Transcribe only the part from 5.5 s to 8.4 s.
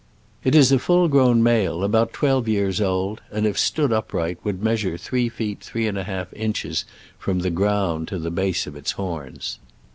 three and a half inches from the ground to the